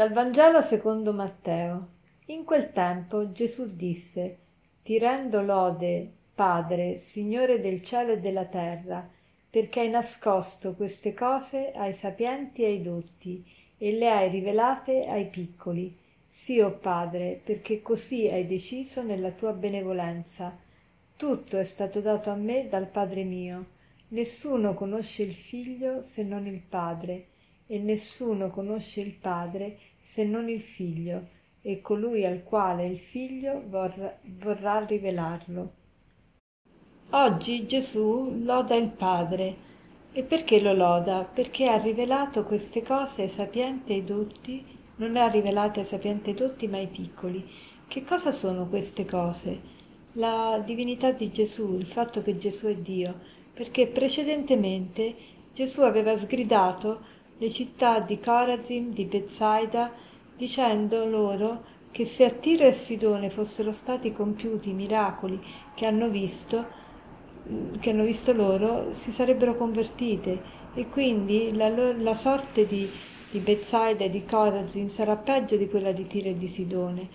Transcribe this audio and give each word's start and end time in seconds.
Dal 0.00 0.12
Vangelo 0.12 0.62
secondo 0.62 1.12
Matteo. 1.12 1.88
In 2.28 2.44
quel 2.44 2.72
tempo 2.72 3.32
Gesù 3.32 3.76
disse, 3.76 4.38
Ti 4.82 4.98
rendo 4.98 5.42
lode, 5.42 6.10
Padre, 6.34 6.96
Signore 6.96 7.60
del 7.60 7.82
cielo 7.82 8.12
e 8.12 8.18
della 8.18 8.46
terra, 8.46 9.06
perché 9.50 9.80
hai 9.80 9.90
nascosto 9.90 10.72
queste 10.72 11.12
cose 11.12 11.72
ai 11.72 11.92
sapienti 11.92 12.62
e 12.62 12.66
ai 12.68 12.80
dotti, 12.80 13.44
e 13.76 13.92
le 13.92 14.08
hai 14.08 14.30
rivelate 14.30 15.04
ai 15.06 15.26
piccoli. 15.26 15.94
Sì, 16.30 16.60
o 16.60 16.68
oh 16.68 16.78
Padre, 16.78 17.38
perché 17.44 17.82
così 17.82 18.26
hai 18.26 18.46
deciso 18.46 19.02
nella 19.02 19.32
tua 19.32 19.52
benevolenza. 19.52 20.56
Tutto 21.14 21.58
è 21.58 21.64
stato 21.64 22.00
dato 22.00 22.30
a 22.30 22.36
me 22.36 22.68
dal 22.70 22.86
Padre 22.86 23.22
mio. 23.24 23.66
Nessuno 24.08 24.72
conosce 24.72 25.24
il 25.24 25.34
Figlio 25.34 26.00
se 26.00 26.22
non 26.22 26.46
il 26.46 26.62
Padre, 26.66 27.26
e 27.66 27.78
nessuno 27.78 28.48
conosce 28.48 29.02
il 29.02 29.12
Padre 29.12 29.78
se 30.12 30.24
non 30.24 30.48
il 30.48 30.60
Figlio, 30.60 31.28
e 31.62 31.80
colui 31.80 32.24
al 32.24 32.42
quale 32.42 32.84
il 32.84 32.98
Figlio 32.98 33.62
vorrà, 33.68 34.12
vorrà 34.42 34.84
rivelarlo. 34.84 35.72
Oggi 37.10 37.64
Gesù 37.64 38.42
loda 38.42 38.74
il 38.74 38.90
Padre. 38.90 39.68
E 40.12 40.24
perché 40.24 40.60
lo 40.60 40.72
loda? 40.72 41.30
Perché 41.32 41.68
ha 41.68 41.80
rivelato 41.80 42.42
queste 42.42 42.82
cose 42.82 43.22
ai 43.22 43.28
sapienti 43.28 43.92
e 43.92 43.94
ai 43.96 44.04
dotti, 44.04 44.66
non 44.96 45.12
le 45.12 45.20
ha 45.20 45.28
rivelate 45.28 45.80
ai 45.80 45.86
sapienti 45.86 46.30
e 46.30 46.32
ai 46.32 46.38
dotti, 46.38 46.66
ma 46.66 46.78
ai 46.78 46.88
piccoli. 46.88 47.48
Che 47.86 48.04
cosa 48.04 48.32
sono 48.32 48.66
queste 48.66 49.04
cose? 49.04 49.60
La 50.14 50.60
divinità 50.66 51.12
di 51.12 51.30
Gesù, 51.30 51.76
il 51.78 51.86
fatto 51.86 52.20
che 52.20 52.36
Gesù 52.36 52.66
è 52.66 52.74
Dio, 52.74 53.14
perché 53.54 53.86
precedentemente 53.86 55.14
Gesù 55.54 55.82
aveva 55.82 56.18
sgridato 56.18 57.18
le 57.40 57.50
città 57.50 58.00
di 58.00 58.20
Corazim, 58.20 58.92
di 58.92 59.04
Bethsaida, 59.04 59.90
dicendo 60.36 61.06
loro 61.06 61.62
che 61.90 62.04
se 62.04 62.26
a 62.26 62.30
Tiro 62.30 62.64
e 62.64 62.72
Sidone 62.72 63.30
fossero 63.30 63.72
stati 63.72 64.12
compiuti 64.12 64.68
i 64.68 64.74
miracoli 64.74 65.40
che 65.74 65.86
hanno 65.86 66.10
visto, 66.10 66.66
che 67.80 67.90
hanno 67.90 68.04
visto 68.04 68.34
loro, 68.34 68.92
si 68.92 69.10
sarebbero 69.10 69.56
convertite 69.56 70.58
e 70.74 70.86
quindi 70.88 71.54
la, 71.54 71.70
la 71.94 72.14
sorte 72.14 72.66
di, 72.66 72.86
di 73.30 73.38
Bethsaida 73.38 74.04
e 74.04 74.10
di 74.10 74.26
Corazim 74.26 74.90
sarà 74.90 75.16
peggio 75.16 75.56
di 75.56 75.66
quella 75.66 75.92
di 75.92 76.06
Tiro 76.06 76.28
e 76.28 76.36
di 76.36 76.46
Sidone, 76.46 77.08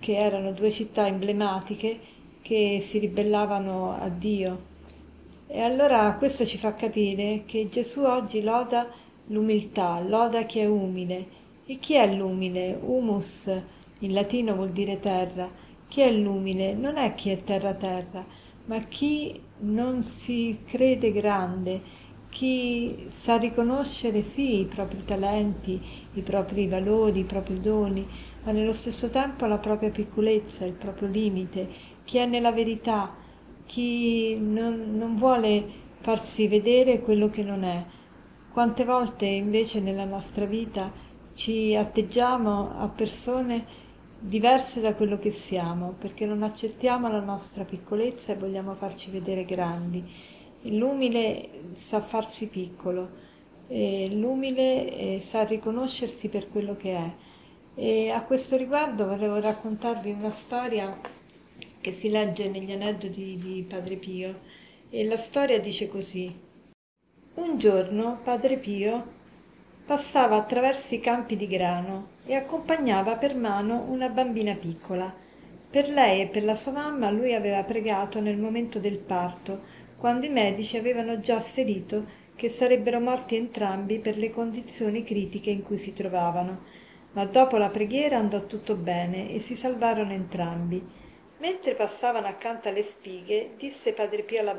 che 0.00 0.16
erano 0.16 0.50
due 0.50 0.72
città 0.72 1.06
emblematiche 1.06 2.00
che 2.42 2.84
si 2.84 2.98
ribellavano 2.98 3.92
a 3.92 4.08
Dio. 4.08 4.70
E 5.46 5.60
allora 5.60 6.16
questo 6.18 6.44
ci 6.44 6.58
fa 6.58 6.74
capire 6.74 7.44
che 7.46 7.68
Gesù 7.70 8.02
oggi 8.02 8.42
loda 8.42 9.00
l'umiltà, 9.26 10.00
loda 10.00 10.44
chi 10.44 10.60
è 10.60 10.66
umile. 10.66 11.40
E 11.66 11.78
chi 11.78 11.94
è 11.94 12.12
l'umile? 12.14 12.78
Humus 12.80 13.50
in 14.00 14.12
latino 14.12 14.54
vuol 14.54 14.70
dire 14.70 15.00
terra. 15.00 15.48
Chi 15.88 16.00
è 16.00 16.10
l'umile? 16.10 16.74
Non 16.74 16.96
è 16.96 17.14
chi 17.14 17.30
è 17.30 17.42
terra 17.44 17.74
terra, 17.74 18.24
ma 18.66 18.80
chi 18.84 19.40
non 19.60 20.04
si 20.04 20.58
crede 20.64 21.12
grande, 21.12 21.80
chi 22.30 23.06
sa 23.10 23.36
riconoscere 23.36 24.22
sì 24.22 24.60
i 24.60 24.64
propri 24.64 25.04
talenti, 25.04 25.80
i 26.14 26.22
propri 26.22 26.66
valori, 26.66 27.20
i 27.20 27.24
propri 27.24 27.60
doni, 27.60 28.06
ma 28.44 28.52
nello 28.52 28.72
stesso 28.72 29.10
tempo 29.10 29.46
la 29.46 29.58
propria 29.58 29.90
piccolezza, 29.90 30.64
il 30.64 30.72
proprio 30.72 31.08
limite, 31.08 31.68
chi 32.04 32.18
è 32.18 32.26
nella 32.26 32.50
verità, 32.50 33.14
chi 33.66 34.36
non, 34.36 34.96
non 34.96 35.16
vuole 35.16 35.64
farsi 36.00 36.48
vedere 36.48 37.00
quello 37.00 37.28
che 37.28 37.42
non 37.42 37.64
è. 37.64 37.84
Quante 38.52 38.84
volte 38.84 39.24
invece 39.24 39.80
nella 39.80 40.04
nostra 40.04 40.44
vita 40.44 40.92
ci 41.34 41.74
atteggiamo 41.74 42.78
a 42.78 42.86
persone 42.86 43.64
diverse 44.18 44.82
da 44.82 44.92
quello 44.92 45.18
che 45.18 45.30
siamo, 45.30 45.94
perché 45.98 46.26
non 46.26 46.42
accettiamo 46.42 47.10
la 47.10 47.20
nostra 47.20 47.64
piccolezza 47.64 48.32
e 48.32 48.36
vogliamo 48.36 48.74
farci 48.74 49.10
vedere 49.10 49.46
grandi. 49.46 50.04
L'umile 50.64 51.48
sa 51.76 52.02
farsi 52.02 52.46
piccolo, 52.48 53.08
l'umile 53.68 55.22
sa 55.24 55.44
riconoscersi 55.44 56.28
per 56.28 56.50
quello 56.50 56.76
che 56.76 56.94
è. 56.94 57.10
E 57.74 58.10
a 58.10 58.22
questo 58.22 58.58
riguardo 58.58 59.06
volevo 59.06 59.40
raccontarvi 59.40 60.10
una 60.10 60.28
storia 60.28 60.94
che 61.80 61.90
si 61.90 62.10
legge 62.10 62.50
negli 62.50 62.70
aneddoti 62.70 63.38
di 63.42 63.66
Padre 63.66 63.96
Pio 63.96 64.40
e 64.90 65.06
la 65.06 65.16
storia 65.16 65.58
dice 65.58 65.88
così. 65.88 66.50
Un 67.34 67.56
giorno 67.56 68.20
Padre 68.22 68.58
Pio 68.58 69.02
passava 69.86 70.36
attraverso 70.36 70.94
i 70.94 71.00
campi 71.00 71.34
di 71.34 71.46
grano 71.46 72.08
e 72.26 72.34
accompagnava 72.34 73.16
per 73.16 73.34
mano 73.34 73.86
una 73.88 74.10
bambina 74.10 74.54
piccola. 74.54 75.10
Per 75.70 75.88
lei 75.88 76.20
e 76.20 76.26
per 76.26 76.44
la 76.44 76.54
sua 76.54 76.72
mamma 76.72 77.10
lui 77.10 77.32
aveva 77.32 77.62
pregato 77.62 78.20
nel 78.20 78.36
momento 78.36 78.78
del 78.78 78.98
parto, 78.98 79.60
quando 79.96 80.26
i 80.26 80.28
medici 80.28 80.76
avevano 80.76 81.20
già 81.20 81.36
asserito 81.36 82.04
che 82.36 82.50
sarebbero 82.50 83.00
morti 83.00 83.34
entrambi 83.34 83.98
per 83.98 84.18
le 84.18 84.30
condizioni 84.30 85.02
critiche 85.02 85.48
in 85.48 85.62
cui 85.62 85.78
si 85.78 85.94
trovavano. 85.94 86.64
Ma 87.12 87.24
dopo 87.24 87.56
la 87.56 87.70
preghiera 87.70 88.18
andò 88.18 88.44
tutto 88.44 88.74
bene 88.74 89.32
e 89.32 89.40
si 89.40 89.56
salvarono 89.56 90.12
entrambi. 90.12 90.86
Mentre 91.38 91.74
passavano 91.76 92.26
accanto 92.26 92.68
alle 92.68 92.82
spighe, 92.82 93.54
disse 93.56 93.94
padre 93.94 94.22
Pio 94.22 94.38
alla, 94.40 94.52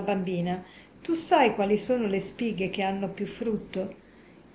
bambina, 0.00 0.64
tu 1.06 1.14
sai 1.14 1.54
quali 1.54 1.78
sono 1.78 2.08
le 2.08 2.18
spighe 2.18 2.68
che 2.68 2.82
hanno 2.82 3.08
più 3.08 3.26
frutto? 3.26 3.94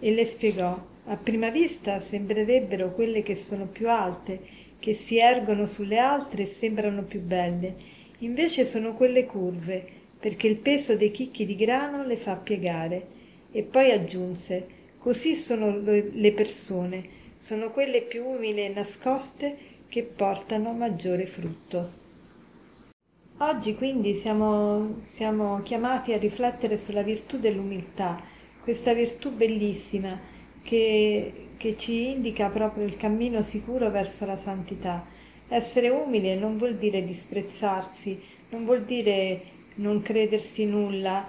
E 0.01 0.11
le 0.11 0.25
spiegò, 0.25 0.77
a 1.05 1.15
prima 1.15 1.49
vista 1.49 2.01
sembrerebbero 2.01 2.91
quelle 2.91 3.23
che 3.23 3.35
sono 3.35 3.67
più 3.67 3.89
alte, 3.89 4.41
che 4.77 4.91
si 4.91 5.17
ergono 5.17 5.65
sulle 5.65 5.97
altre 5.97 6.43
e 6.43 6.47
sembrano 6.47 7.03
più 7.03 7.21
belle, 7.21 7.73
invece 8.17 8.65
sono 8.65 8.95
quelle 8.95 9.25
curve, 9.25 9.81
perché 10.19 10.47
il 10.47 10.57
peso 10.57 10.97
dei 10.97 11.11
chicchi 11.11 11.45
di 11.45 11.55
grano 11.55 12.03
le 12.03 12.17
fa 12.17 12.35
piegare. 12.35 13.07
E 13.53 13.63
poi 13.63 13.91
aggiunse, 13.91 14.67
così 14.97 15.35
sono 15.35 15.73
le 15.77 16.31
persone, 16.33 17.07
sono 17.37 17.71
quelle 17.71 18.01
più 18.01 18.25
umili 18.25 18.65
e 18.65 18.73
nascoste 18.75 19.55
che 19.87 20.03
portano 20.03 20.73
maggiore 20.73 21.25
frutto. 21.27 22.00
Oggi 23.43 23.73
quindi 23.73 24.13
siamo, 24.13 24.97
siamo 25.13 25.63
chiamati 25.63 26.13
a 26.13 26.17
riflettere 26.19 26.77
sulla 26.77 27.01
virtù 27.01 27.39
dell'umiltà, 27.39 28.21
questa 28.61 28.93
virtù 28.93 29.31
bellissima 29.31 30.15
che, 30.61 31.47
che 31.57 31.75
ci 31.75 32.11
indica 32.11 32.49
proprio 32.49 32.85
il 32.85 32.97
cammino 32.97 33.41
sicuro 33.41 33.89
verso 33.89 34.27
la 34.27 34.37
santità. 34.37 35.03
Essere 35.47 35.89
umile 35.89 36.35
non 36.35 36.59
vuol 36.59 36.75
dire 36.75 37.03
disprezzarsi, 37.03 38.21
non 38.49 38.63
vuol 38.63 38.83
dire 38.83 39.41
non 39.75 40.03
credersi 40.03 40.65
nulla, 40.65 41.25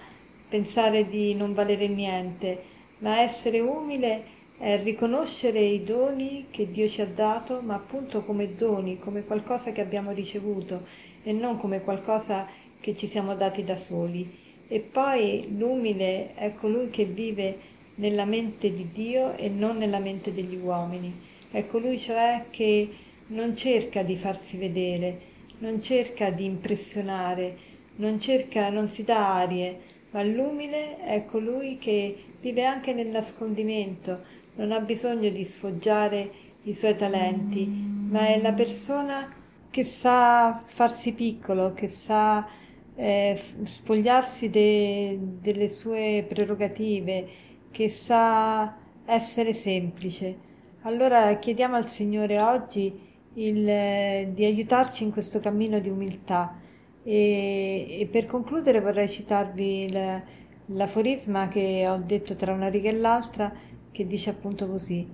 pensare 0.51 1.09
di 1.09 1.35
non 1.35 1.55
valere 1.55 1.89
niente, 1.89 2.63
ma 2.99 3.23
essere 3.23 3.59
umile 3.61 4.25
è 4.59 4.79
riconoscere 4.83 5.61
i 5.61 5.83
doni 5.83 6.49
che 6.51 6.71
Dio 6.71 6.87
ci 6.89 7.01
ha 7.01 7.07
dato, 7.07 7.63
ma 7.63 7.73
appunto 7.73 8.23
come 8.23 8.55
doni, 8.55 8.99
come 8.99 9.25
qualcosa 9.25 9.73
che 9.73 9.81
abbiamo 9.81 10.11
ricevuto 10.11 11.01
e 11.23 11.33
non 11.33 11.59
come 11.59 11.81
qualcosa 11.81 12.47
che 12.81 12.97
ci 12.97 13.07
siamo 13.07 13.35
dati 13.35 13.65
da 13.65 13.77
soli. 13.77 14.41
E 14.69 14.81
poi 14.81 15.55
l'umile 15.57 16.35
è 16.35 16.55
colui 16.55 16.91
che 16.91 17.05
vive 17.05 17.71
nella 17.97 18.25
mente 18.25 18.73
di 18.73 18.91
Dio 18.93 19.37
e 19.37 19.49
non 19.49 19.77
nella 19.77 19.99
mente 19.99 20.33
degli 20.33 20.57
uomini. 20.57 21.13
È 21.51 21.67
colui 21.67 21.99
cioè 21.99 22.47
che 22.51 22.89
non 23.29 23.57
cerca 23.57 24.03
di 24.03 24.17
farsi 24.17 24.57
vedere, 24.57 25.21
non 25.59 25.81
cerca 25.81 26.31
di 26.31 26.45
impressionare, 26.45 27.57
non 27.97 28.19
cerca, 28.19 28.71
non 28.71 28.89
si 28.89 29.05
dà 29.05 29.35
arie, 29.35 29.79
ma 30.11 30.23
l'umile 30.23 30.99
è 31.05 31.25
colui 31.27 31.79
che 31.79 32.17
vive 32.41 32.65
anche 32.65 32.93
nel 32.93 33.09
nascondimento, 33.09 34.21
non 34.57 34.73
ha 34.73 34.81
bisogno 34.81 35.31
di 35.31 35.45
sfoggiare 35.45 36.31
i 36.65 36.75
suoi 36.75 36.97
talenti, 36.97 37.67
ma 37.67 38.29
è 38.29 38.41
la 38.41 38.53
persona 38.53 39.33
che 39.73 39.85
sa 39.85 40.63
farsi 40.67 41.13
piccolo, 41.15 41.73
che 41.73 41.89
sa 41.89 42.47
eh, 42.95 43.41
spogliarsi 43.65 44.51
de, 44.51 45.19
delle 45.41 45.69
sue 45.69 46.27
prerogative, 46.29 47.27
che 47.71 47.89
sa 47.89 48.77
essere 49.07 49.55
semplice. 49.55 50.51
Allora 50.83 51.39
chiediamo 51.39 51.77
al 51.77 51.91
Signore 51.91 52.39
oggi 52.39 53.01
il, 53.33 53.67
eh, 53.67 54.31
di 54.35 54.45
aiutarci 54.45 55.05
in 55.05 55.11
questo 55.11 55.41
cammino 55.41 55.79
di 55.79 55.89
umiltà 55.89 56.61
e, 57.03 58.01
e 58.01 58.09
per 58.11 58.27
concludere 58.27 58.83
vorrei 58.83 59.09
citarvi 59.09 59.85
il, 59.85 60.23
l'aforisma 60.67 61.49
che 61.49 61.89
ho 61.89 61.97
detto 61.97 62.37
tra 62.37 62.53
una 62.53 62.69
riga 62.69 62.91
e 62.91 62.93
l'altra 62.93 63.51
che 63.91 64.07
dice 64.07 64.29
appunto 64.29 64.69
così. 64.69 65.09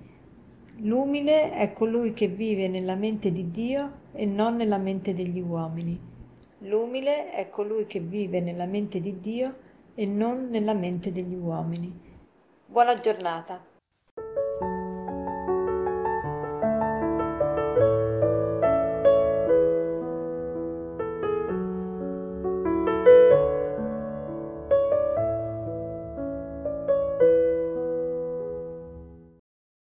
L'umile 0.81 1.53
è 1.53 1.71
colui 1.71 2.11
che 2.11 2.27
vive 2.27 2.67
nella 2.67 2.95
mente 2.95 3.31
di 3.31 3.49
Dio 3.51 3.98
e 4.11 4.25
non 4.25 4.55
nella 4.55 4.77
mente 4.77 5.13
degli 5.13 5.39
uomini. 5.39 5.99
L'umile 6.59 7.31
è 7.31 7.49
colui 7.49 7.85
che 7.85 7.99
vive 7.99 8.39
nella 8.41 8.65
mente 8.65 8.99
di 8.99 9.19
Dio 9.19 9.55
e 9.95 10.05
non 10.05 10.49
nella 10.49 10.73
mente 10.73 11.11
degli 11.11 11.35
uomini. 11.35 11.99
Buona 12.65 12.95
giornata. 12.95 13.68